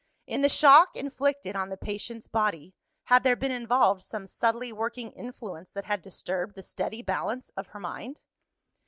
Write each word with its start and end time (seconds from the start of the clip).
In 0.25 0.41
the 0.41 0.49
shock 0.49 0.95
inflicted 0.95 1.55
on 1.55 1.69
the 1.69 1.77
patient's 1.77 2.25
body, 2.25 2.73
had 3.03 3.21
there 3.21 3.35
been 3.35 3.51
involved 3.51 4.03
some 4.03 4.25
subtly 4.25 4.73
working 4.73 5.11
influence 5.11 5.73
that 5.73 5.85
had 5.85 6.01
disturbed 6.01 6.55
the 6.55 6.63
steady 6.63 7.03
balance 7.03 7.49
of 7.55 7.67
her 7.67 7.79
mind? 7.79 8.23